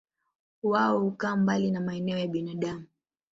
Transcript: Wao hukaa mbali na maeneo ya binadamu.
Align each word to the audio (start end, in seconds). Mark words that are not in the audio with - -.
Wao 0.63 0.99
hukaa 0.99 1.35
mbali 1.35 1.71
na 1.71 1.81
maeneo 1.81 2.17
ya 2.17 2.27
binadamu. 2.27 2.85